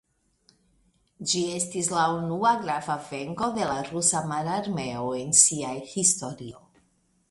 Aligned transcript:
Ĝi 1.33 1.43
estis 1.57 1.91
la 1.97 2.07
unua 2.15 2.55
grava 2.63 2.97
venko 3.11 3.53
de 3.61 3.69
la 3.75 3.79
Rusa 3.93 4.25
Mararmeo 4.35 5.17
en 5.23 5.39
sia 5.47 5.75
historio. 5.97 6.69